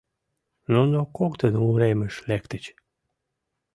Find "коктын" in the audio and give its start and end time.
1.17-1.53